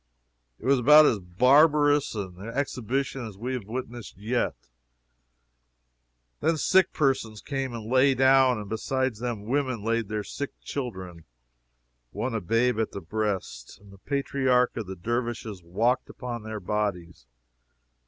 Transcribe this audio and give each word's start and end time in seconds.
It 0.57 0.65
was 0.65 0.79
about 0.79 1.05
as 1.05 1.19
barbarous 1.19 2.15
an 2.15 2.35
exhibition 2.39 3.23
as 3.27 3.37
we 3.37 3.53
have 3.53 3.67
witnessed 3.67 4.17
yet. 4.17 4.55
Then 6.39 6.57
sick 6.57 6.91
persons 6.91 7.39
came 7.39 7.71
and 7.75 7.85
lay 7.85 8.15
down, 8.15 8.57
and 8.57 8.67
beside 8.67 9.17
them 9.17 9.43
women 9.45 9.83
laid 9.83 10.07
their 10.07 10.23
sick 10.23 10.59
children 10.61 11.25
(one 12.09 12.33
a 12.33 12.41
babe 12.41 12.79
at 12.79 12.93
the 12.93 12.99
breast,) 13.01 13.77
and 13.79 13.93
the 13.93 13.99
patriarch 13.99 14.75
of 14.75 14.87
the 14.87 14.95
Dervishes 14.95 15.61
walked 15.63 16.09
upon 16.09 16.41
their 16.41 16.59
bodies. 16.59 17.27